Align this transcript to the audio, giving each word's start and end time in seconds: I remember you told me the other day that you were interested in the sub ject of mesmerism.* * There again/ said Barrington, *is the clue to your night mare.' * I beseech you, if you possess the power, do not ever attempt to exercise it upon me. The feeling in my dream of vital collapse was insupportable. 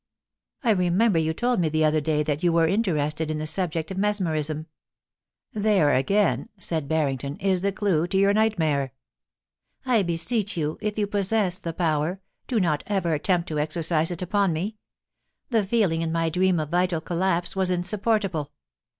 I 0.63 0.71
remember 0.71 1.19
you 1.19 1.31
told 1.31 1.59
me 1.59 1.69
the 1.69 1.85
other 1.85 2.01
day 2.01 2.23
that 2.23 2.41
you 2.41 2.51
were 2.51 2.65
interested 2.67 3.29
in 3.29 3.37
the 3.37 3.45
sub 3.45 3.73
ject 3.73 3.91
of 3.91 3.99
mesmerism.* 3.99 4.65
* 5.11 5.53
There 5.67 5.93
again/ 5.93 6.49
said 6.57 6.87
Barrington, 6.87 7.37
*is 7.39 7.61
the 7.61 7.71
clue 7.71 8.07
to 8.07 8.17
your 8.17 8.33
night 8.33 8.57
mare.' 8.57 8.93
* 9.43 9.85
I 9.95 10.01
beseech 10.01 10.57
you, 10.57 10.79
if 10.81 10.97
you 10.97 11.05
possess 11.05 11.59
the 11.59 11.71
power, 11.71 12.19
do 12.47 12.59
not 12.59 12.83
ever 12.87 13.13
attempt 13.13 13.47
to 13.49 13.59
exercise 13.59 14.09
it 14.09 14.23
upon 14.23 14.53
me. 14.53 14.75
The 15.51 15.63
feeling 15.67 16.01
in 16.01 16.11
my 16.11 16.29
dream 16.29 16.59
of 16.59 16.69
vital 16.69 16.99
collapse 16.99 17.55
was 17.55 17.69
insupportable. 17.69 18.51